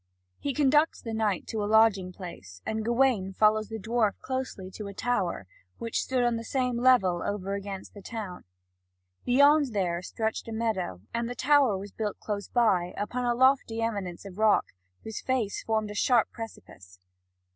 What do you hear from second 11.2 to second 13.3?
the tower was built close by, up on